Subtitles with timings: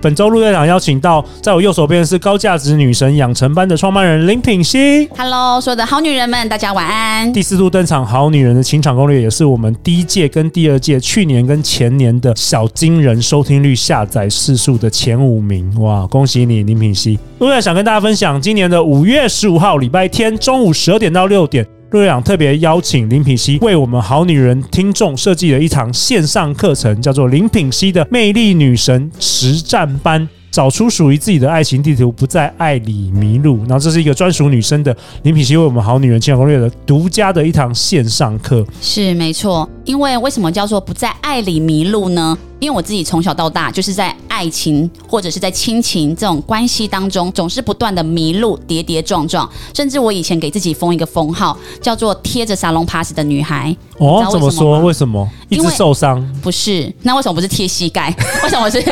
[0.00, 5.08] 本周陆队长邀请到，在我右手边是高价值女神养成班的创办人林品熙。
[5.16, 7.32] Hello，所有的好女人们，大家晚安。
[7.32, 15.72] 第四度登场，好女人的情场攻略，也是我们第一届跟第二届去年跟前年的小金人收听率下载次数的前五名。
[15.80, 17.18] 哇，恭喜你，林品熙！
[17.38, 21.66] 陆队长想跟大家分享，今年的五月十五号礼拜天中午十二点到六点。
[21.96, 30.20] 陆队长特别邀请林品熙为我们好女人听众设计了一堂线上课程，叫做《林品熙的魅力女神实战班》。
[30.50, 33.58] 找出属于自己的爱情地图，不在爱里迷路。
[33.60, 38.64] 然后这是一个专属女生的林品熙为我们好女人情感攻略的独家的一堂线上课。
[38.80, 42.36] 是没错，因为为什么叫做不在爱里迷路呢？
[42.58, 49.48] 因为我自己从小到大就是在爱情或者是在亲情这种关系当中，总是不断的迷路，跌跌撞撞。
[49.74, 53.74] 甚至我以前给自己封一个封号，叫做贴着沙龙 pass 的女孩。
[53.98, 54.80] 哦，怎么说？
[54.80, 55.28] 为什么？
[55.48, 56.26] 一直受伤？
[56.42, 58.14] 不是，那为什么不是贴膝盖？
[58.42, 58.82] 为什么是？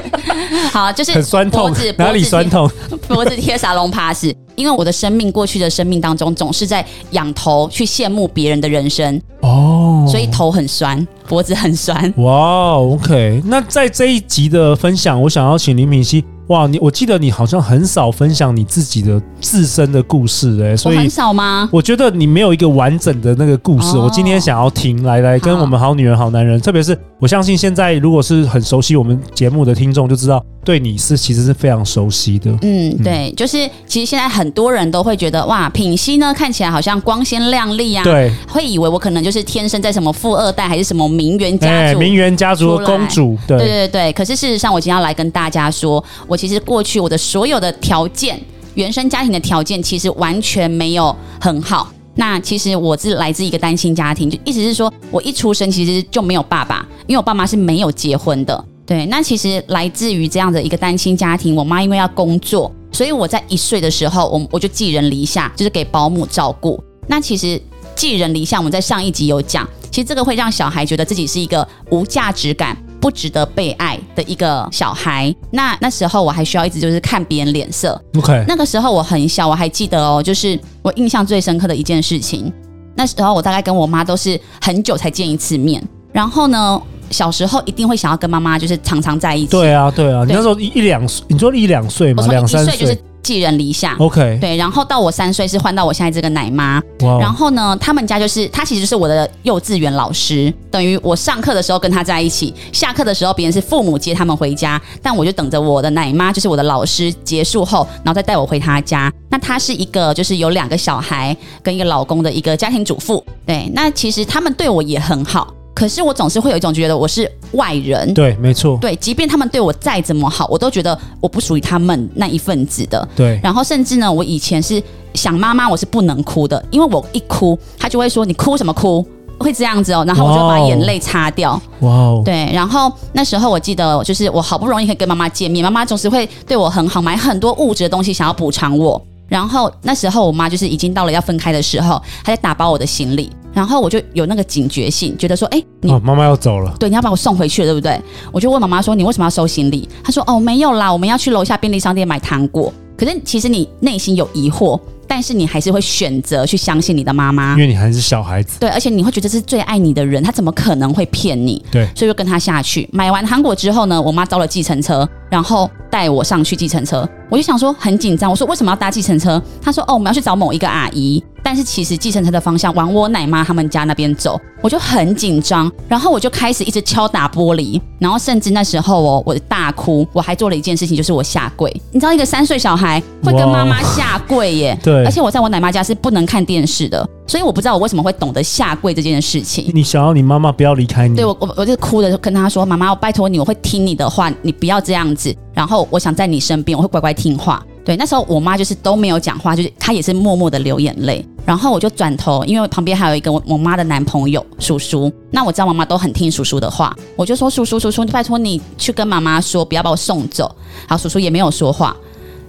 [0.70, 2.70] 好，就是很酸痛，脖子哪里酸痛？
[3.08, 12.12] 脖子贴沙龙 pass，因为我的生命过去的生命当中，总是在仰头去羡慕别人的人生哦，所以头很酸，脖子很酸。
[12.18, 16.24] 哇，OK，那在这一集的分享，我想要请林品熙。
[16.48, 21.66] 哇，你我记得你好像很少分享你自己的自身的故事哎、欸，所以很少吗？
[21.72, 32.50] 我觉得你没有一个完整的那个故事，哦、我今天想要听，来来跟我们好女人好男人，特别是我相信现在如果是很熟悉我们节目的听众就知道，对你是其实是非常熟悉的。
[32.62, 44.12] 嗯，对，就是其实现在很多人都会觉得哇，品熙呢看起来好像光鲜亮丽啊，对，会以为我可能就是天生在什么富二代还是什么名媛家族，欸、名媛家族的公主，对对对对。
[44.12, 46.02] 可是事实上，我今天要来跟大家说。
[46.26, 48.40] 我其实过去我的所有的条件，
[48.74, 51.90] 原生家庭的条件其实完全没有很好。
[52.14, 58.64] 那其实我是来自一个单亲家庭，就意思是说我一出生其实就没有爸爸，因为我爸妈是没有结婚的。
[58.86, 66.82] 对，那其实来自于这样的一个单亲家庭，我妈因为要工作，所以我在一岁的时候，我我就寄人篱下，就是给保姆照顾。
[67.06, 67.60] 那其实
[67.94, 72.76] 寄人篱下，我们在上一集有讲，其实这个会让小孩觉得自己是一个无价值感。
[73.00, 78.02] 不值得被爱的一个小孩，那那时候我还需要一直就是看别人脸色。
[78.16, 82.50] OK，那个时候我很小，我还记得哦，就是我印象最深刻的一件事情。
[82.94, 86.80] 那时候我大概跟我妈都是很久才见一次面，然后呢，
[87.14, 89.52] 小时候一定会想要跟妈妈就是常常在一起。
[89.52, 92.26] 对啊，对啊，对，你那时候一一两岁，你说一两岁嘛？
[92.26, 92.98] 两三岁就是。
[93.24, 97.18] 寄人篱下，OK，对，然后到我三岁是换到我现在这个奶妈，Wow.
[97.22, 109.10] 然后呢，他们家就是他其实就是我的幼稚园老师，等于我上课的时候跟他在一起，下课的时候别人是父母接他们回家，但我就等着我的奶妈，就是我的老师结束后，然后再带我回他家。
[109.30, 115.48] 那她是一个就是有两个小孩跟一个老公的一个家庭主妇，对，那其实他们对我也很好。
[115.84, 123.38] 可是我总是会有一种觉得我是外人，对，没错，对，即便他们对我再怎么好，我都觉得我不属于他们那一份子的，对。
[123.42, 129.06] 然后甚至呢，我以前是想妈妈，我是不能哭的，因为我一哭，他就会说你哭什么哭，
[129.36, 132.50] 会这样子哦，然后我就把眼泪擦掉，哇哦，对。
[132.54, 138.98] 然后那时候我记得，就是我好不容易可以跟妈妈见面，妈妈总是会对我很好，买很多物质的东西想要补偿我。
[139.28, 143.30] 然后那时候我妈就是已经到了要分开的时候，她在打包我的行李。
[143.52, 147.96] 然后我就有那个警觉性，觉得说，哎，你哦，妈妈要走了，对，你要把我送回去了，对不对？
[148.32, 149.88] 我就问妈妈说，你为什么要收行李？
[150.02, 152.72] 她说，哦，没有啦，我们要去楼下便利商店买糖果。
[152.96, 154.80] 可是其实你内心有疑惑，
[155.14, 158.58] 但是你还是会选择去相信你的妈妈，因为你还是小孩子。
[158.58, 161.64] 对，而且你会觉得这是最爱你的人，他怎么可能会骗你？
[161.70, 167.08] 对，所以就跟他下去买完糖果之后呢，我妈招了计程车，然后带我上去计程车。
[167.30, 169.40] 我就想说很紧张，我说为什么要搭计程车？
[169.62, 171.22] 她说，哦，我们要去找某一个阿姨。
[171.44, 181.70] 但是其实计程车的方向往我奶妈他们家那边走，我就很紧张，然后我就开始一直敲打玻璃，然后甚至那时候哦，我大哭，我还做了一件事情，就是我下跪。
[181.92, 184.78] 你知道一个三岁小孩会跟妈妈下跪耶？
[184.82, 189.70] 对，而且我在我奶妈家是不能看电视的，所以我不知道我为什么会懂得下跪这件事情。
[189.74, 191.14] 你想要你妈妈不要离开你？
[191.14, 195.34] 对，我我我就哭着跟她说：“妈妈，我拜托你，我会听你的话，你不要这样子。
[195.52, 201.24] 然后我想在你身边，我会乖乖听话。”对，那时候我妈就是都没有讲话，就是她也是默默的流眼泪。
[201.44, 205.12] 然后我就转头，因为旁边还有一个我我妈的男朋友叔叔。
[205.30, 210.50] 那我知道妈妈都很听叔叔的话，我就说叔叔叔叔，拜托你去跟妈妈说，不要把我送走。
[210.88, 211.94] 好，叔叔也没有说话。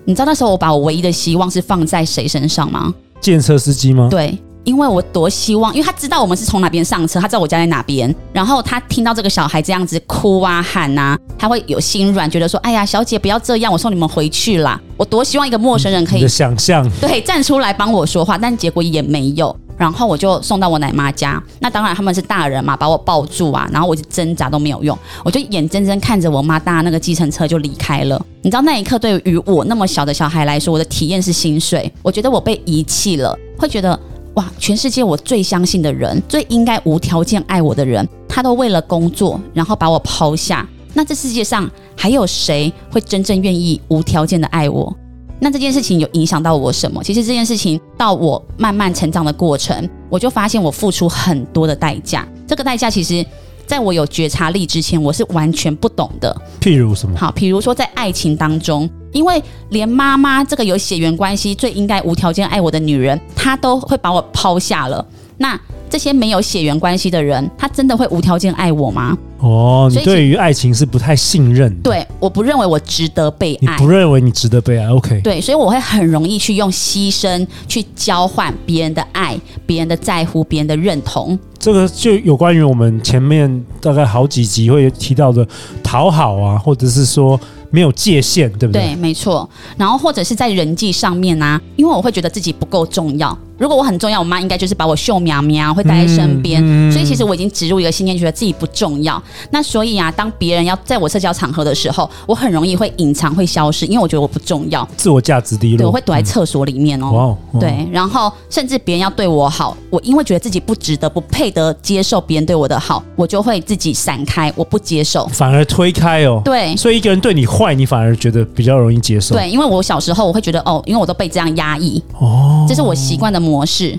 [0.06, 2.94] 你知道那时候我把我唯一的希望是放在谁身上吗？
[3.20, 4.08] 建车司机吗？
[4.10, 4.38] 对。
[4.64, 19.56] 因为我多希望，因为他知道我们是从哪边上车，他知道我家在哪边，然后他听到这个小孩这样子哭啊喊啊，他会有心软，觉得说：“哎呀，小姐不要这样，我送你们回去啦。”我多希望一个陌生人可以想象，对，站出来帮我说话，但结果也没有。
[19.78, 28.26] 然后我就送到我奶妈家，那当然他们是大人嘛，把我抱住啊，然后我就挣扎都没有用，我就眼睁睁看着我妈搭那个计程车就离开了。
[28.42, 34.00] 你知道那一刻对于我那么小的小孩来说，我的体验是心碎，我觉得我被遗弃了，会觉得。
[34.36, 34.46] 哇！
[34.60, 40.68] 全世界我最相信的人，最应该无条件爱我的人，他都为了工作，然后把我抛下。
[40.96, 44.92] 那这世界上还有谁会真正愿意无条件的爱我？
[45.40, 47.04] 那这件事情有影响到我什么？
[47.04, 52.28] 其实这件事情到我慢慢成长的过程，我就发现我付出很多的代价。
[52.48, 53.24] 这个代价其实。
[53.68, 56.40] 在我有觉察力之前，我是完全不懂的。
[56.62, 57.18] 譬如什么？
[57.18, 65.04] 好，譬如说在爱情当中，因为连妈妈这个有血缘关系、最应该无条件爱我的女人，她都会把我抛下了。
[65.38, 65.60] 那
[65.90, 69.18] 这些没有血缘关系的人，他真的会无条件爱我吗？
[69.40, 71.84] 哦，你对于爱情是不太信任的。
[71.84, 73.60] 对，我不认为我值得被爱。
[73.62, 75.22] 你不认为你值得被爱？OK。
[75.22, 81.38] 对，所以我会很容易去用牺牲去交换别人的爱、别人的在乎、别人的认同。
[81.60, 85.48] 这个就有关于我们前面大概好几集会提到的
[85.84, 87.40] 讨好啊，或者是说
[87.70, 88.82] 没有界限，对不对？
[88.82, 89.48] 对，没错。
[89.78, 93.38] 然后或者是在人际上面啊，因为我会觉得自己不够重要。
[93.58, 96.62] 如果我很重要，我妈应该就是把我秀苗苗，会带在身边。
[96.64, 99.22] 嗯嗯、所以其实我已经植入一个信念，觉得自己不重要。
[99.52, 105.78] 那所以啊，当别人要在我社交场合的时候，我很容易会隐藏、会消失，因为我觉得我不重要，自我价值低落。
[105.78, 107.12] 对，我会躲在厕所里面哦。
[107.12, 107.38] 哇、哦！
[107.54, 116.42] 哇对，然后甚至别人要对我好，我因为觉得自己不值得、不配得接受别人对我的好，我就会自己闪开，我不接受，反而推开哦。
[116.44, 119.36] 对，所以一个人对你坏，你反而觉得比较容易接受。
[119.36, 123.98] 对，因为我小时候我会觉得哦，因为我都被这样压抑哦，这是我习惯的模式。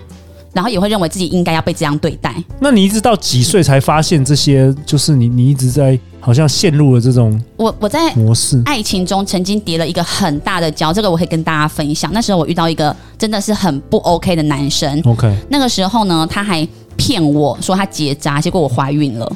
[0.52, 2.34] 然后也会认为自己应该要被这样对待。
[2.58, 4.74] 那你一直到几岁才发现这些？
[4.86, 12.10] 就是你，你一直在好像陷入了这种我我在模式爱情中曾经叠了一个很大的跤，这个我可以跟大家分享。
[12.14, 14.98] 那时候我遇到一个真的是很不 OK 的男生。
[15.04, 16.66] OK，那个时候呢，他还
[16.96, 19.30] 骗我说他结扎，结果我怀孕了。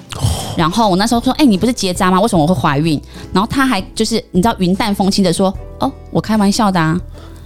[0.56, 2.18] 然后我那时候说：“哎，你不是结扎吗？
[2.18, 2.98] 为什么我会怀孕？”
[3.30, 6.98] 然后他还就是你知道云淡风轻的说：“哦，我开玩笑的啊。”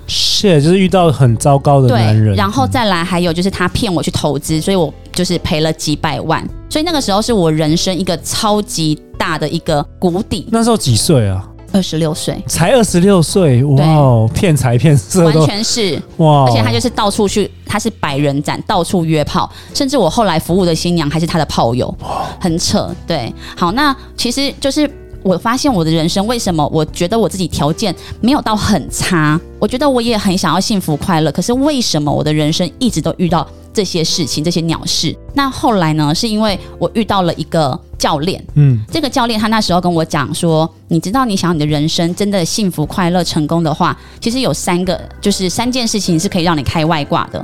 [0.07, 10.47] 是，就是遇到很糟糕的男人，然后再来还有就是他骗我去投资，所以我就是赔了几百万，所以那个时候是我人生一个超级大的一个谷底。
[10.51, 11.49] 那时候几岁啊？
[11.73, 16.45] 二十六岁，才二十六岁，哇，骗财骗色，完全是哇！
[16.45, 21.93] 而且他就是到处去，他是百人斩，到处约炮，甚至我后来服务的新娘还是他的炮友，
[22.39, 22.95] 很扯。
[23.09, 24.89] 对，好，那其实就是。
[25.25, 26.65] 我发现我的人生为什么？
[26.73, 31.33] 我觉得我自己条件没有到很差，我觉得我也很想要幸福快乐。
[31.33, 35.17] 可是为什么我的人生一直都遇到这些事情、这些鸟事？
[35.33, 36.15] 那后来呢？
[36.15, 47.43] 是因为我遇到了一个教练，嗯，这个教练他那时候跟我讲说，你知道，你想要你的人生真的幸福快乐成功的话，其实有三个，就是三件事情是可以让你开外挂的。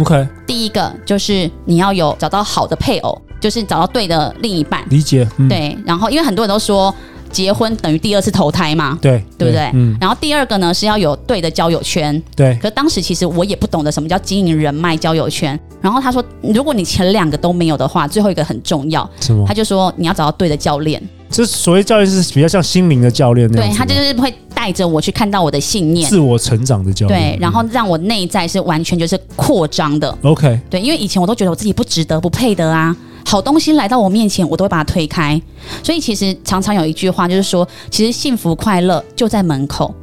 [0.00, 4.84] OK，第一个就是你要有找到好的配偶，就是找到对的另一半。
[4.90, 5.78] 理解，嗯、对。
[5.86, 6.92] 然后因为很多人都说。
[7.30, 8.98] 结婚等于第二次投胎嘛？
[9.00, 9.70] 对，对不对？
[9.74, 9.96] 嗯。
[10.00, 12.20] 然后第二个呢，是要有对的交友圈。
[12.36, 12.54] 对。
[12.56, 15.58] 可是当时其实我也不懂得什么叫经营人脉、交友圈。
[15.80, 19.08] 然后他说，如果你前两个都没有的话，最后一个很重要。
[19.20, 19.46] 什么？
[19.46, 21.02] 他就说你要找到对的教练。
[21.30, 23.70] 这所谓教练是比较像心灵的教练那样。
[23.70, 27.36] 对，他就是会带着我去看到我的信念，自我成长的教练。
[27.36, 30.12] 对，然后让我内在是完全就是扩张的。
[30.22, 30.58] OK。
[30.68, 32.94] 对，因为以前我都觉得我自己不值得、不配得啊。
[33.30, 35.40] 好东西来到我面前，我都会把它推开。
[35.84, 39.94] 所以其实常常有一句话，就是说，其实幸福快乐就在门口，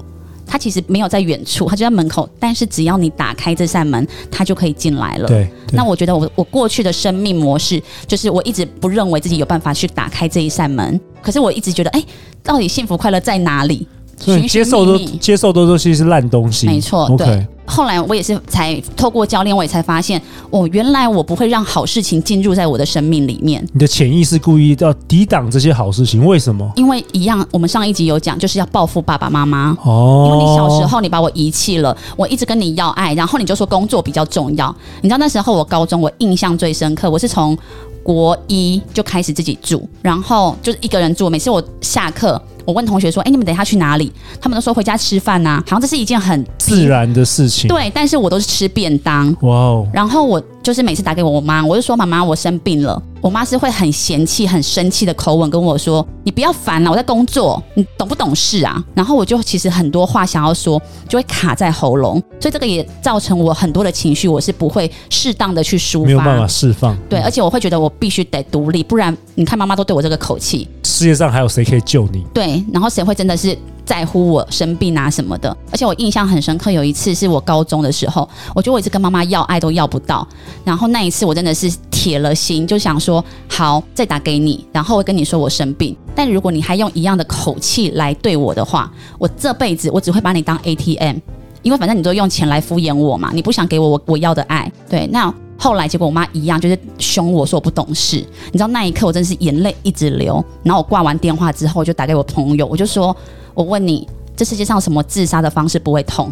[0.45, 2.29] 它其实没有在远处，它就在门口。
[2.39, 5.27] 但是只要你打开这扇门，它就可以进来了。
[5.27, 5.45] 对。
[5.73, 10.97] 那我觉得我我过去的生命模式，就是我一直不认为自己有办法去打开这一扇门。
[11.21, 12.01] 可是我一直觉得，哎，
[12.41, 13.85] 到底幸福快乐在哪里？
[14.17, 17.07] 所以接受都接受都东西是烂东西，没错。
[17.17, 23.63] 对，后来我也是才透过教练，我也才发现，哦，原来我不会让好事情进入在我的生命里面。
[23.73, 26.69] 你的潜意识故意要抵挡这些好事情，为什么？
[26.75, 29.77] 因为一样，我们上一集有讲，就是要报复爸爸妈妈。
[29.83, 34.75] 哦，因为你小时候你把我遗弃了，我一直跟你要爱，然后你就说工作比较重要。
[35.01, 37.55] 你知道那时候我高中，我印象最深刻，我是从
[38.01, 41.29] 国一就开始自己住，然后就是一个人住。
[41.29, 42.41] 每次我下课。
[42.67, 47.69] 我问同学说：“哎，你们等一下去哪里？”他们都说回家吃饭呐，好像这是一件很自然的事情。
[47.69, 49.33] 对，但是我都是吃便当。
[49.43, 49.87] 哇哦！
[49.93, 66.95] 然后我就是每次打给我妈，我就说：“妈妈，我生病了。”我妈是会很嫌弃、很生气的口吻跟我说：“你不要烦了，我在工作，你懂不懂事啊？”然后我就其实很多话想要说，就会卡在喉咙，所以这个也造成我很多的情绪，我是不会适当的去抒发，没有办法释放。
[67.09, 72.23] 对，而且我会觉得我必须得独立，不然你看妈妈都对我这个口气，世界上还有谁可以救你？
[72.31, 75.55] 对，然后谁会真的是在乎我生病啊什么的？
[75.71, 80.27] 而且我印象很深刻，有一次是我高中的时候，我觉得我一直跟妈妈要爱都要不到，
[80.63, 83.83] 然后那一次我真的是铁了心，就想说好。
[83.93, 91.17] 再打给你，然后我跟你说我生病，但如果你还用一样的口气来对我的话，我这辈子我只会把你当 ATM，
[91.63, 94.71] 因为反正你都用钱来敷衍我嘛，你不想给我我我要的爱。
[94.87, 98.17] 对，那后来结果我妈一样就是凶我说我不懂事，
[98.51, 103.15] 你知道那一刻我真的是眼泪一直流，然后我挂完电话之后我就打给我朋友，我就说
[103.53, 104.07] 我问你。
[104.37, 106.31] 这世界上什么自杀的方式不会痛？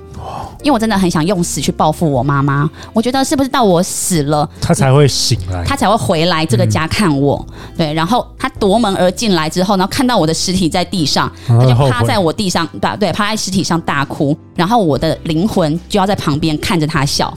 [0.62, 2.70] 因为我真的很想用死去报复我妈妈。
[2.94, 7.44] 我觉得是不是到我死了，她才会醒来，她才会回来这个家看我。
[7.50, 14.38] 嗯、对，然后她夺门而进来之后，然后看到我的尸体在地上，她就趴在我地上，对对，趴在尸体上大哭。
[14.56, 17.36] 然后我的灵魂就要在旁边看着她笑，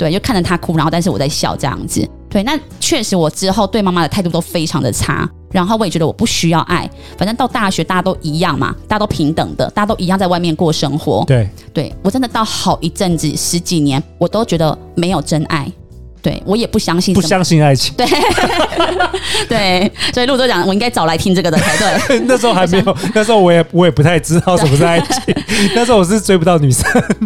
[0.00, 2.08] 对，就看着她哭，然后但是我在笑这样子。
[2.30, 5.28] 对，那确实我之后对妈妈的态度都非常的差。
[5.52, 6.88] 然后我也觉得我不需要爱，
[7.18, 11.22] 反正到大学大家都一样嘛，大家都平等的，大家都一样在外面过生活。
[11.26, 15.70] 对，对我真的到好一阵子十几年，我都觉得没有真爱。
[16.22, 17.94] 对我也不相信，不相信爱情。
[17.96, 18.06] 对，
[19.48, 22.20] 对，所以陆队长，我应该早来听这个的才对。
[22.28, 25.34] 那时候还没有，那时候我也我也不太知道什么是爱情。
[25.74, 26.84] 那时候我是追不到女生，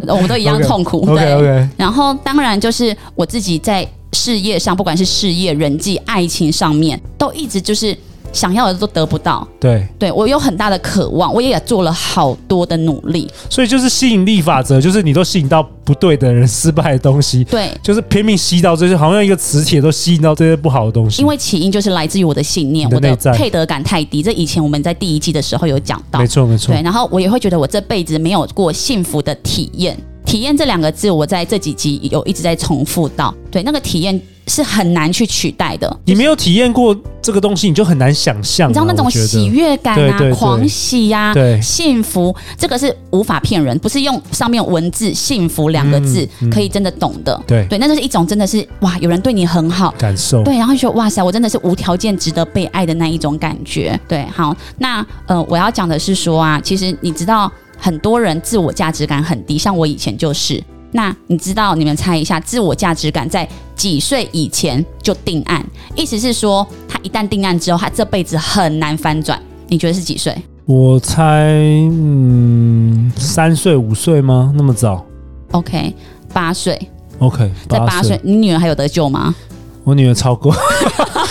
[0.08, 1.06] 我们都一样痛苦。
[1.06, 1.68] Okay, 对 OK OK。
[1.76, 7.96] 然后当然就是我自己在事业上，不管是事业、人际、爱情上面，都一直就是。
[8.34, 21.22] 想要的都得不到，对，对我有很大的渴望，我也做了好多的努力，所以就是吸引力法则，就是你都吸引到不对的人、失败的东西，对，就是拼命吸到这些，好像一个磁铁都吸引到这些不好的东西。
[21.22, 24.22] 因为起因就是来自于我的信念，的我的配得感太低。
[24.22, 26.74] 这以前我们在第一季的时候有讲到，没错没错。
[26.74, 29.96] 对，然后我也会觉得我这辈子没有过幸福的体验。
[30.34, 34.20] 体验这两个字，我在这几集有一直在重复到，对，那个体验。
[34.46, 35.98] 是很难去取代的。
[36.04, 38.68] 你没有体验过这个东西，你就很难想象。
[38.68, 47.42] 你知道那种喜悦感啊，狂喜呀，对，幸福，这个是无法骗人，不是用上面文字“幸福”两个字可以真的懂的。
[47.46, 50.44] 对对，那就是一种真的是哇，有人对你很好，感受。
[50.44, 53.98] 对，然后就说哇塞，我真的是无条件值得被爱的那一种感觉。
[54.06, 57.50] 对，好，那呃，我要讲的是说啊，其实你知道，
[57.84, 60.62] 很多人自我价值感很低，像我以前就是。
[60.92, 61.74] 那你知道？
[61.74, 65.62] 你们猜一下，自我价值感在几岁以前就定案？
[65.94, 69.38] 意思是说，他一旦定案之后，他这辈子很难翻转。
[69.68, 70.34] 你觉得是几岁？
[70.64, 74.50] 我猜，嗯，三岁、五岁吗？
[74.56, 75.04] 那么早
[75.50, 75.94] ？OK，
[76.32, 76.88] 八岁。
[77.18, 79.34] OK，在八岁，你女儿还有得救吗？
[79.82, 80.54] 我女儿超过，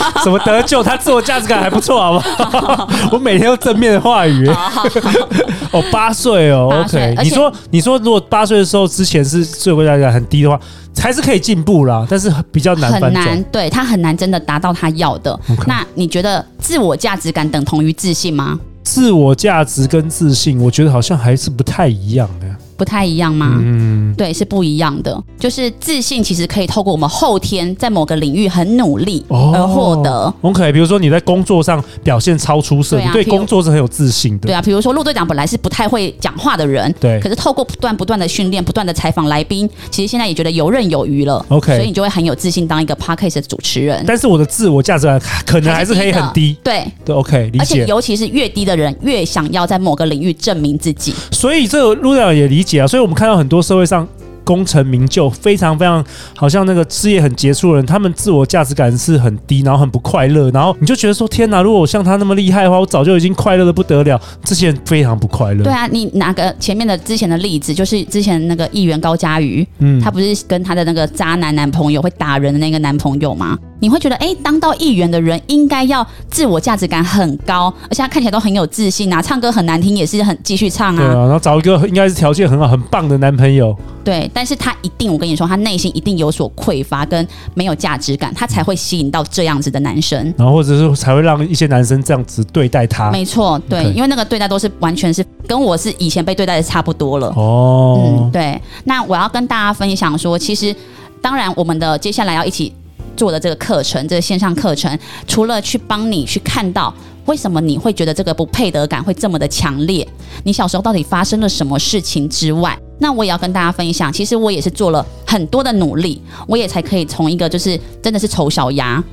[0.24, 0.82] 怎么得救？
[0.84, 2.90] 他自我价值感还不错，好不好？
[3.12, 4.48] 我每天都正面的话语。
[5.72, 7.16] 哦，八岁哦，OK。
[7.24, 10.60] 你说，你说，如果八岁的时候之前是自我价值感很低的话，
[10.98, 12.92] 还是可以进步啦，但是比较难。
[12.94, 15.38] 很难，对，他很难真的达到他要的。
[15.68, 18.60] 那你觉得自我价值感等同于自信吗？
[18.84, 22.46] 自我价值跟自信，我觉得好像还是不太一样的。
[22.78, 23.60] 不太一样吗？
[23.62, 25.22] 嗯，对，是不一样的。
[25.40, 30.12] 就是自信其实可以透过我们后天在某个领域很努力而获得。
[30.12, 34.48] 哦、OK，比如说你在工作上表现超出色，对啊、你对工作是很有自信的。
[34.48, 41.46] 对啊，比如说陆队长本来是不太会讲话的人，对，可是透过不断不断的训练，不断的采访来宾，其实现在也觉得游刃有余了。
[41.50, 44.04] OK，所以你就会很有自信当一个 Podcast 的主持人。
[44.08, 46.56] 但是我的自我价值感可能还是可以很低。
[46.64, 47.60] 对对，OK，理解。
[47.60, 51.14] 而且尤其是越低的人，越想要在某个领域证明自己。
[51.32, 52.88] 所以这个陆队长也理解啊。
[52.88, 54.08] 所以我们看到很多社会上。
[54.46, 56.04] 功成名就，非常非常
[56.36, 61.62] 好像那个事业很杰出的人，他们自我价值感是很低，然后很不快乐，然后你就觉得说：天哪！
[61.62, 64.20] 如果我像他那么厉害的话，我早就已经快乐的不得了。
[64.44, 65.64] 这些人非常不快乐。
[65.64, 73.58] 对啊，你拿个前面的之前的例子，就是之前那个议员高嘉瑜，嗯，他不是跟他的那个渣男男朋友会打人的那个男朋友吗？
[73.84, 80.98] 你会觉得，哎，当到议员的人应该要自我价值感很高，而且他看起来都很有自信啊，唱歌很难听也是很继续唱啊。
[80.98, 83.78] 对啊，然后找一个应该是条件很好、很棒的男朋友。
[84.02, 93.12] 对，但是他一定，我跟你说，他内心一定有所匮乏跟没有价值感，他才会吸引到这样子的男生，然后或者是才会让一些男生这样子对待他。
[93.12, 97.28] 没错，对.因为那个对待都是完全是跟我是以前被对待的差不多了。
[97.36, 98.62] 哦，嗯，对。
[98.86, 100.74] 那我要跟大家分享说，其实
[101.22, 102.74] 当然我们的接下来要一起
[103.16, 106.94] 做的这个课程，这个线上课程，除了去帮你去看到
[107.26, 110.08] 为什么你会觉得这个不配得感会这么的强烈，
[110.44, 119.04] 你小时候到底发生了什么事情之外，那我也要跟大家分享，其实我也是做了很多的努力，我也才可以从一个就是真的是丑小鸭。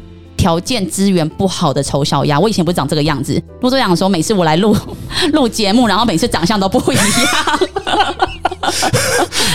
[0.40, 3.40] 条件资源不好的丑小鸭，我以前不是长这个样子。
[3.61, 4.75] 陆队长说，每次我来录
[5.35, 7.04] 录节目，然后每次长相都不一样。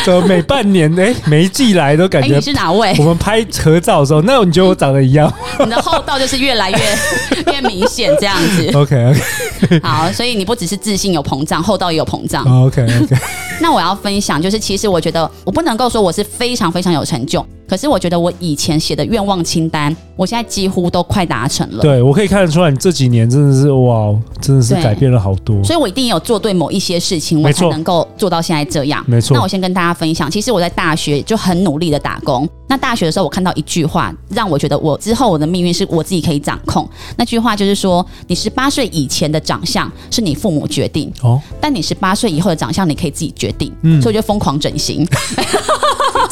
[0.06, 2.96] 呃，每半年哎、欸，每一季来都感觉、欸、你是哪位？
[3.00, 5.32] 我们拍合照的时候，那你觉得我长得一样？
[5.60, 6.77] 你的厚道就是越来越
[7.51, 8.70] 越明显，这样子。
[8.75, 9.80] OK OK。
[9.82, 12.46] 好，所以你不只是自信有膨胀，厚道也有膨胀。
[12.65, 13.15] OK OK。
[13.60, 17.44] 那我要分享，就是其实我觉得我不能够说我是非常非常有成就。
[17.67, 21.81] 可是我觉得我以前写的愿望清单，我现在几乎都快达成了。
[21.81, 25.63] 对，我可以看得出来，你这几年真的是哇，真的是改变了好多。
[25.63, 29.03] 所以我一定有做对某一些事情，我才能够做到现在这样。
[29.07, 29.36] 没错。
[29.36, 32.48] 那我先跟大家分享，其实我在大学就很努力的打工。
[32.67, 36.88] 那大学的时候，我看到一句话，让我觉得我之后我的命运是我自己可以掌控。
[37.15, 43.72] 那句话就是说，你十八岁以前的长相是你父母决定哦，但你十八岁以后的长相你可以自己决定。
[43.81, 45.07] 嗯，所以我就疯狂整形。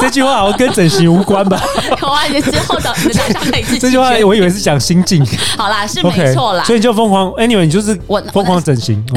[0.04, 1.58] 这句话好像跟整形无关吧？
[2.02, 3.78] 有啊，你之后的你的长相可以自己。
[3.78, 5.24] 这句话我以为是讲心境。
[5.56, 6.62] 好啦，是没错啦。
[6.62, 9.02] Okay, 所以你就疯狂，anyway，你就是我疯狂整形。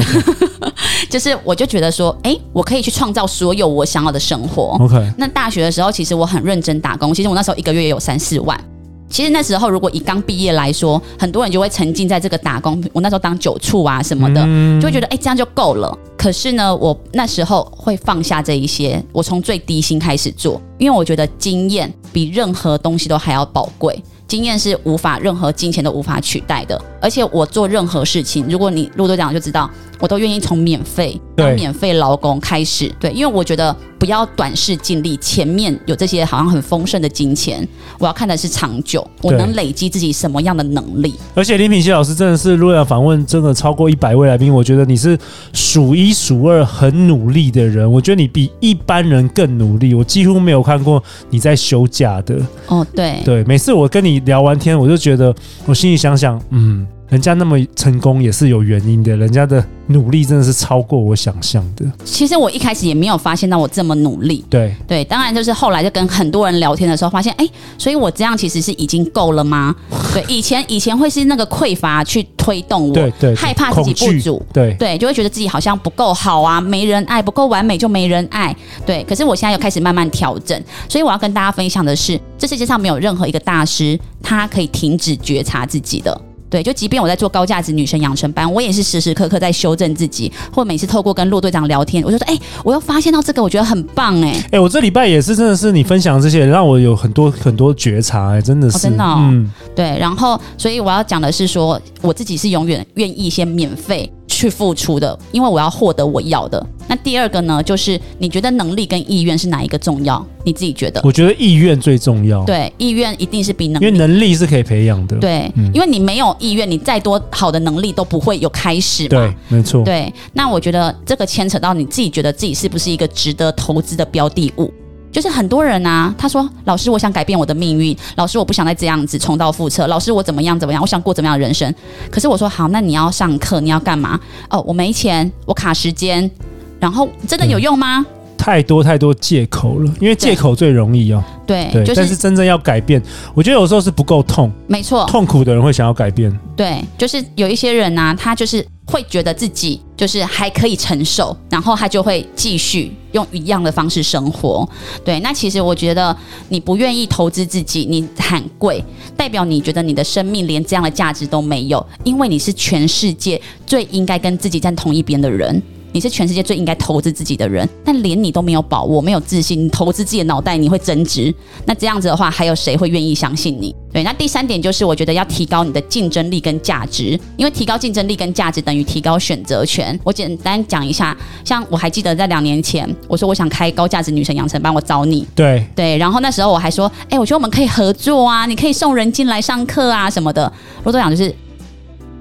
[0.58, 4.76] Okay、就是我就觉得说，哎、欸，我可以去创造所有我想要的生活。
[4.80, 5.12] OK。
[5.18, 7.12] 那大学的时候，其实我很认真打工。
[7.12, 8.58] 其实我那时候一个月也有三四万。
[9.08, 12.82] 其实那时候，如果以刚毕业来说，很多人就会沉浸在这个打工。
[12.92, 14.42] 我那时候当酒醋啊什么的，
[14.80, 15.96] 就会觉得哎、欸，这样就够了。
[16.16, 24.02] 可是呢，我那时候会放下这一些，我从最低薪开始做，因为我觉得经验比任何东西都还要宝贵。
[24.28, 29.68] 经验是无法任何金钱都无法取代的，而且我做任何事情，如果你陆队长就知道，
[29.98, 37.66] 我都愿意从免费当免费劳工开始，对，因为我觉得不要短视尽力，前面有这些好像很丰盛的金钱，
[37.98, 41.14] 我要看的是长久，我能累积自己什么样的能力。
[41.34, 45.18] 而且林品熙老师真的是，如果要访问真的超过一百位来宾，我觉得你是
[45.54, 52.38] 数一数二很努力的人，我觉得你比一般人更努力，我几乎没有看过你在休假的。
[52.66, 54.17] 哦，对对，每次我跟你。
[54.20, 55.34] 聊完天，我就觉得，
[55.66, 59.64] 我心里想想，嗯，人家那么成功也是有原因的，人家的。
[59.90, 61.82] 努力真的是超过我想象的。
[62.04, 64.44] 其实我一开始也没有发现到我这么努力。
[64.50, 69.74] 对对，当然就是后来就跟很多人聊天的时候，发现哎，所以我这样其实是已经够了吗？
[70.12, 78.54] 对，以前以前会是那个匮乏去推动我，对对，害怕自己不足，对对，就会觉得自己好像不够好啊，没人爱，不够完美就没人爱。
[78.84, 86.27] 对，可是我现在又开始慢慢调整，所以我要跟大家分享的是，这世界上没有任何一个大师他可以停止觉察自己的。
[86.50, 104.10] 对，就即便我在做高价值女生养成班，我也是时时刻刻在修正自己，或每次透过跟骆队长聊天，我就说，哎，我又发现到这个，我觉得很棒，哎，哎，我这礼拜也是，真的是你分享这些，让我有很多很多觉察，哎，真的是，哦、真的、哦，嗯，对，然后，所以我要讲的是说，我自己是永远愿意先免费。
[104.38, 106.64] 去付出的，因为我要获得我要的。
[106.86, 110.24] 那第二个呢，就是你觉得能力跟意愿是哪一个重要？
[110.44, 111.00] 你自己觉得？
[111.02, 112.44] 我觉得意愿最重要。
[112.44, 115.16] 对，意愿一定是比能力，因为能力是可以培养的。
[115.16, 119.08] 对，嗯、因为你没有意愿，你再多好的能力都不会有开始嘛。
[119.08, 119.82] 对，没错。
[119.82, 124.72] 对，那我觉得这个牵扯到你自己觉得自己是不是一个值得投资的标的物。
[125.10, 127.96] 就是很多人啊，他说：“老师，我想改变我的命运。
[128.16, 129.86] 老师，我不想再这样子重蹈覆辙。
[129.86, 130.82] 老师，我怎么样怎么样？
[130.82, 131.74] 我想过怎么样的人生。
[132.10, 134.20] 可是我说好，那你要上课，你要干嘛？
[134.50, 136.30] 哦，我没钱，我卡时间。
[136.78, 138.04] 然后真的有用吗？
[138.48, 141.22] 太多太多借口了，因为借口最容易哦。
[141.46, 143.02] 对，对，但是真正要改变，
[143.34, 144.50] 我觉得有时候是不够痛。
[144.66, 146.34] 没错，痛苦的人会想要改变。
[146.56, 154.66] 对，就是有一些人啊，他就是。”会觉得自己就是还可以承受，然后他就会继续用一样的方式生活。
[155.04, 156.16] 对，那其实我觉得
[156.48, 158.82] 你不愿意投资自己，你很贵，
[159.14, 165.62] 代表你觉得你的生命连这样的价值都没有，因为你是全世界最应该跟自己站同一边的人。
[165.92, 171.34] 你是全世界最应该投资自己的人，但连你都没有把握，没有自信，你投资自己的脑袋，你会增值？
[171.64, 173.74] 那这样子的话，还有谁会愿意相信你？
[173.92, 179.98] 对，那第三点就是，我觉得要提高你的竞争力跟价值，因为提高竞争力跟价值等于提高选择权。
[180.04, 185.26] 我简单讲一下，像我还记得在两年前，我说我想开高价值女神养成班，我找你。
[185.34, 190.52] 对对，然后那时候我还说，哎、欸，我觉得我们可以合作啊，你可以送人进来上课啊什么的。
[190.84, 191.34] 我都讲就是。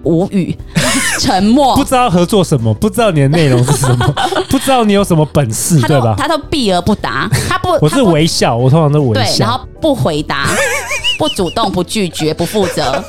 [0.03, 0.55] 无语，
[1.19, 4.13] 沉默，不知道合作什么，不知道你的内容是什么，
[4.49, 6.15] 不知道你有什么本事，对吧？
[6.17, 10.47] 他都避而不答，他不，我是微笑，我通常都微笑，然后不回答，
[11.17, 13.03] 不主动、不拒绝、不负责，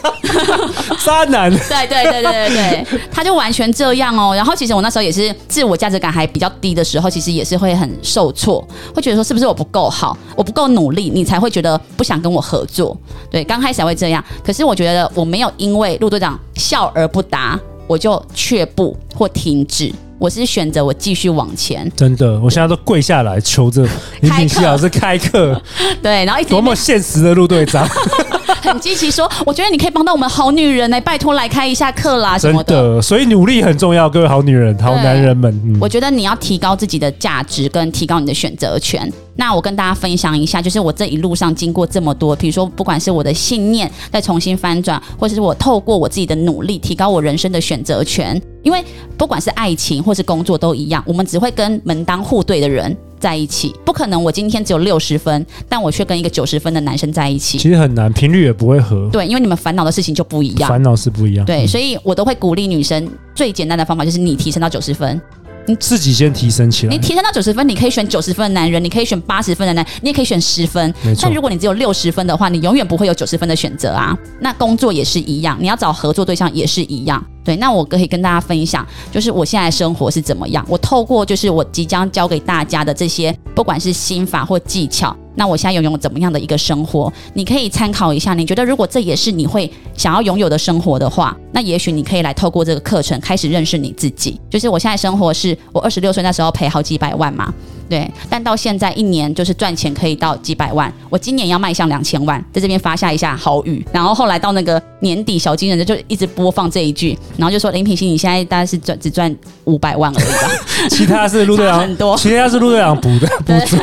[1.05, 1.51] 渣男。
[1.51, 4.35] 对对对对对对，他就完全这样哦。
[4.35, 12.97] 然后其实我那时候也是自我价值感还比较低的时候，其实也是会很受挫，会觉得说是不是我不够好，我不够努力，你才会觉得不想跟我合作。
[13.31, 19.93] 对，刚开始还会这样，可是我觉得我没有因为陆队长笑而不答，我就却步或停止。
[20.21, 23.87] 我是选择我继续往前，真的，我现在都跪下来求着
[24.21, 25.61] 林品熙老师开课。
[26.03, 27.89] 对，然后一直多么现实的陆队长，
[28.63, 32.97] 很积极说，我觉得你可以帮到我们好女人呢、欸，拜托来开一下课啦什么的。
[32.97, 35.53] 的，所以努力很重要，各位好女人、好男人们。
[35.65, 39.11] 嗯、我觉得你要提高自己的价值，跟提高你的选择权。
[39.37, 48.41] 那我跟大家分享一下，就是我这一路上经过这么多，比如说不管是我的信念再重新翻转，或者是我透过我自己的努力提高我人生的选择权。
[48.69, 48.85] 因为
[49.17, 57.57] 不管是爱情或是工作都一样，我们只会跟门当户对的人在一起，不可能我今天只有六十分，但我却跟一个九十分的男生在一起。
[57.57, 59.09] 其实很难，频率也不会合。
[59.11, 61.47] 对，因为你们烦恼的事情就不一样，烦恼是不一样。
[61.47, 65.19] 对，所以我都会鼓励女生，最简单的方法就是你提升到九十分。
[65.67, 66.91] 你自己先提升起来。
[66.91, 70.95] 你提升到九十分，你可以选九十分的男人，你可以选八十分的男，你也可以选十分。
[71.21, 74.17] 但如果你只有六十分的话，你永远不会有九十分的选择啊。
[74.41, 77.23] 那工作也是一样，你要找合作对象也是一样。
[77.49, 80.63] 对，那我可以跟大家分享，就是我现在生活是怎么样。
[80.69, 88.35] 我透过就是我即将教给大家的这些，不管是心法或技巧，那我现在拥有怎么样的一个生活，你可以参考一下。
[88.35, 94.39] 你觉得如果这也是你会想要拥有的生活的话，那也许你可以来透过这个课程开始认识你自己。
[94.51, 97.51] 就是我现在生活是我二十六岁那时候赔好几百万嘛。
[97.89, 103.85] 对，但到现在一年就是赚钱可以到几百万，我今年要迈向两千万，在这边发下一下豪语。
[103.93, 110.51] 然后后来到那个年底，小金人就一直播放这一句，然后就说林品熙，你现在大概是赚只赚五百万而已吧？
[110.91, 113.77] 其他是陆队长很多，其他是陆队长补的补助。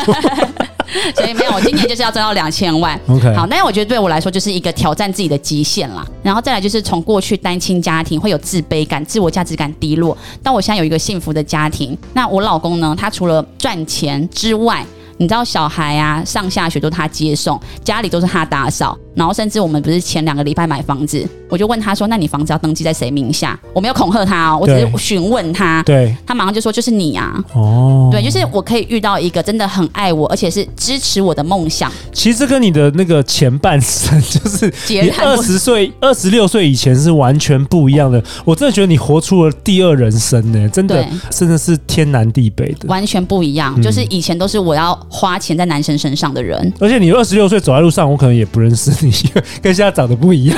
[1.33, 2.99] 没有，我今年就是要赚到两千万。
[3.07, 6.05] OK，好，那我觉得对我来说就是一个挑战自己的极限啦。
[6.21, 11.97] 然后再来就是从过去单亲家庭会有自卑感、自我价值感低落，到我现在有一个幸福的家庭。
[12.13, 12.95] 那我老公呢？
[12.97, 14.85] 他除了赚钱之外，
[15.17, 18.97] 你知道小孩啊上下学都他接送，家里都是他打扫。
[19.15, 25.81] 然后甚至我们不是前两个礼拜买房子，我就问他说：“那你房子要登记在谁名下？”我没有恐吓他哦，我只是询问他。
[25.83, 31.89] 对，他马上就说：“就是你啊。”哦，对，就是我可以遇到一个真的很爱我，而且是支持我的梦想。
[32.11, 38.21] 其实跟你的那个前半生，就是你 二十岁、二十六岁以前是完全不一样的。
[38.43, 43.81] 我真的觉得你活出了第二人生呢，真的真的是天南地北的，完全不一样。
[43.81, 49.11] 就是以前都是我要花钱在男生身上的人，而且你二十六岁走在路上，我可能也不认识你。
[49.61, 50.57] 跟现在长得不一样，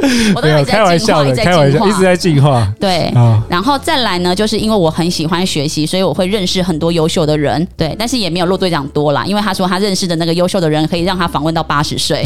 [0.34, 2.66] 我都有开玩笑的，开玩笑，一直在进化。
[2.80, 3.12] 对，
[3.48, 7.66] 然后再来呢，就是因为我很喜欢学习，所以我会认识很多优秀的人。
[7.76, 12.24] 对，但是也没有陆队长多啦，因为他说他认识的那个优秀的人可以让他访问到八十岁。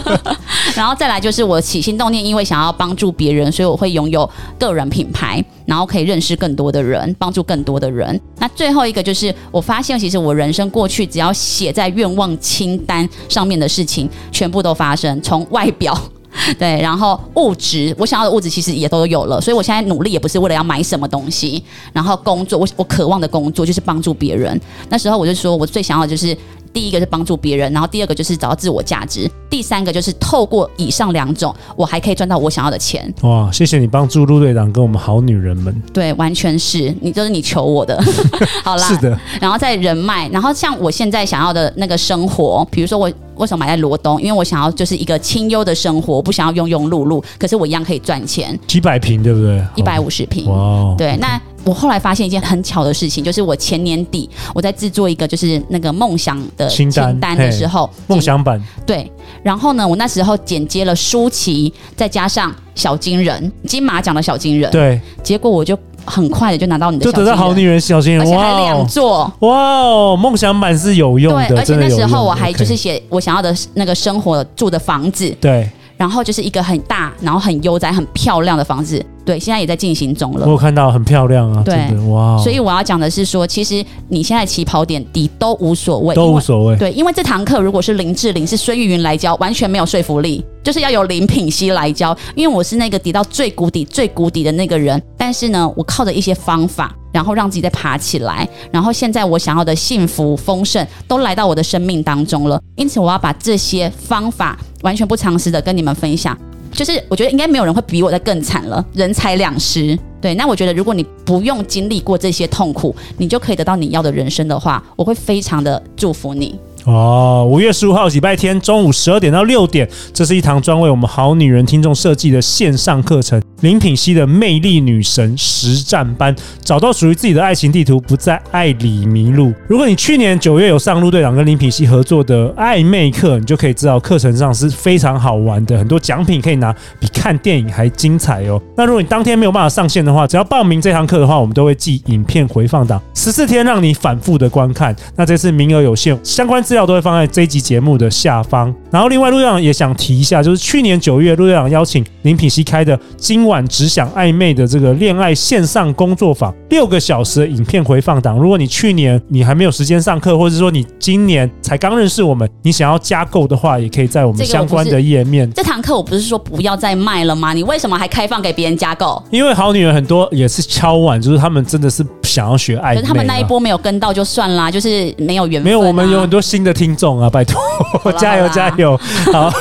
[0.76, 8.18] 然后再来就是我起心动念，因为想要帮助别人，所以我会拥有个人品牌，然后可以认识更多的人，帮助更多的人。
[8.38, 15.20] 那最后一个就是我发现，其实我人生过去只要写在愿望清单上面的事情，全部都发生。
[15.22, 15.98] 从外表，
[16.58, 19.40] 对，然后物质，我想要的物质其实也都有了。
[19.40, 21.62] 所以我现在努力也不是为了要买什么东西，
[21.92, 24.58] 然后工作，我我渴望的工作就是帮助别人。
[24.88, 26.36] 那时候我就说我最想要的就是。
[26.72, 33.12] 第一个是帮助别人，然后第二个就是找到自我价值，第三个就是透过以上两种，我还可以赚到我想要的钱。
[33.22, 35.74] 哇，谢谢你帮助陆队长跟我们好女人们。
[35.92, 38.00] 对，完全是你，就是你求我的。
[38.62, 39.18] 好啦，是的。
[39.40, 44.20] 然后在人脉，然后像我现在想要的那个生活，比如说我为什么买在罗东？
[44.20, 48.58] 因为我想要就是一个清幽的生活，我不想要庸庸碌碌，可是我一样可以赚钱。
[48.66, 49.64] 几百平，对不对？
[49.76, 50.46] 一百五十平。
[50.50, 51.40] 哇，对，那。
[51.64, 58.60] 我后来发现一件很巧的事情，就是我前年底我在制作一个就是那个梦想的清单的时候，梦想版。
[58.86, 59.10] 对，
[59.42, 75.68] 然后呢，我那时候剪接了舒淇，再加上小金人金马奖的小金人，对，结果我就很快的就拿到你的，就得到好女人小金人，而且还两座，哇哦，梦想版是有用的，对，而且那时候我还就是写我想要的那个生活住的房子，对。
[76.00, 79.04] 然后就是一个很大，然后很悠哉、很漂亮的房子。
[79.22, 80.46] 对，现在也在进行中了。
[80.46, 82.38] 我有看到很漂亮啊，对，哇！
[82.38, 86.76] 所以我要讲的是说，其实你现在起跑点低都无所谓，都无所谓。
[86.78, 90.42] 对，因为这堂课如果是林志玲、是孙玉云来教，完全没有说服力。
[90.62, 95.00] 就是要有林品熙来教，因为我是那个跌到最谷底、最谷底的那个人。
[95.18, 98.48] 但是呢，我靠着一些方法，然后让自己再爬起来。
[98.70, 102.60] 然后现在我想要的幸福、丰盛都来到我的生命当中了。
[102.76, 106.36] 因此，我要把这些方法完全不藏私的跟你们分享。
[106.72, 109.98] 就是我觉得应该没有人会比我再更惨了，人财两失。
[110.20, 116.56] 对，那我觉得如果你不用经历过这些痛苦，你就可以得到你要的人生的话，我会非常的祝福你。
[116.86, 129.52] 哦，五月十五号礼拜天中午十二点到六点，这是一堂专为我们好女人听众设计的线上课程——林品熙的魅力女神实战班，找到属于自己的爱情地图，不在爱里迷路。
[129.68, 138.60] 如果你去年九月有上路队长跟林品熙合作的暧昧课，你就可以知道课程上是非常好玩的，很多奖品可以拿，比看电影还精彩哦。
[138.76, 144.96] 那如果你当天没有办法上线的话，只要报名这堂课的话，我们都会寄影片回放档，十四天让你反复的观看。
[145.16, 148.72] 那这次名额有限，相关资料都会放在这一集节目的下方。
[148.92, 158.38] 然后，另外陆队长也想提一下，就是去年九月陆队长邀请林品熙开的“今晚只想暧昧”的这个恋爱线上工作坊，六个小时的影片回放档。
[158.38, 165.52] 如果你去年你还没有时间上课，或者说你今年才刚认识我们，你想要加购的话，也可以在我们相关的页面。
[165.52, 167.52] 这堂课我不是说不要再卖了吗？
[167.52, 169.20] 你为什么还开放给别人加购？
[169.32, 175.64] 因为好女人很多也是敲碗，就是他们真的是想要学暧昧，他们那一波没有跟到就算啦，就是没有缘分、啊。
[175.64, 177.60] 没有，我们有很多新的听众啊，拜托，
[178.18, 178.98] 加油加油！
[179.32, 179.52] 好，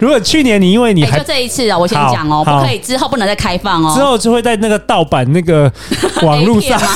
[0.00, 5.70] 如果去年你因为你还、欸、就这一次啊，我先讲哦，不可以之后不能再开放哦，之后就会在那个盗版那个
[6.22, 6.80] 网络上。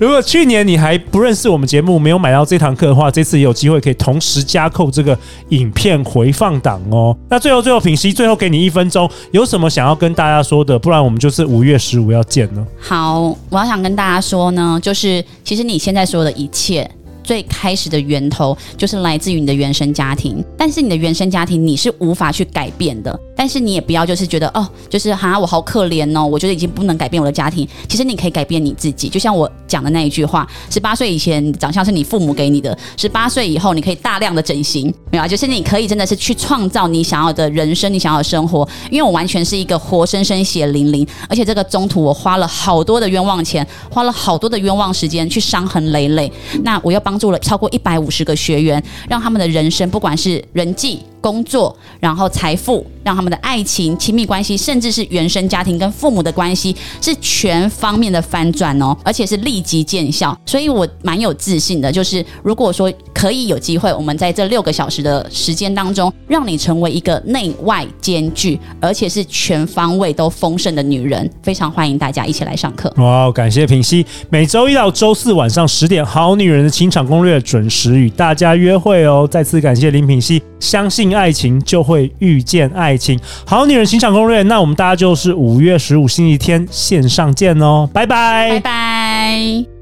[0.00, 5.16] 如果去年你还不认识我们节目，没有买到这堂课的话，这次也有机会可以同时加扣这个
[5.50, 7.16] 影片回放档哦。
[7.28, 10.76] 那最后最后品析，最后给你一分钟，有什么想要跟大家说的？
[10.78, 12.66] 不然我们就是五月十五要见了。
[12.80, 13.20] 好，
[13.50, 16.88] 我要想跟大家说呢，就是其实你现在所有的一切。
[17.22, 23.18] 最开始的源头就是来自于你的原生家庭，但是你的原生家庭你是无法去改变的。
[23.34, 27.66] 但是你也不要就是觉得哦，就是哈，我好可怜哦，我觉得已经不能改变我的家庭。
[27.88, 35.26] 其实你可以改变你自己，就像我讲的那一句话：十八岁以前长相是你父母给你的，十八岁以后你可以大量的整形，没有啊？
[35.26, 38.68] 就是你可以真的是去创造你想要的人生，你想要的生活。
[38.90, 46.30] 因为我完全是一个活生生血淋淋，而且这个中途我花了好多的冤枉钱，花了好多的冤枉时间去伤痕累累。
[46.62, 47.11] 那我要帮。
[47.12, 60.38] 帮助了超过一百五十个学员，让他们的人生，不管是人际、工作，然后财富，让他们的爱情、亲密关系，甚至是原生家庭跟父母的关系，是全方面的翻转哦，而且是立即见效。
[60.44, 72.92] 所以我蛮有自信的，就是如果说可以有机会，我们在这六个小时的时间当中，让你成为一个内外兼具，而且是全方位都丰盛的女人，非常欢迎大家一起来上课。
[72.96, 79.28] 哇，感谢品西，每周一到周四晚上十点，好女人的情场攻略准时与大家约会哦。
[79.30, 83.18] 再次感谢林品熙，相信爱情就会遇见爱情。
[83.46, 89.81] 好女人情场攻略，那我们大家就是五月十五星期天线上见哦，拜拜，拜拜。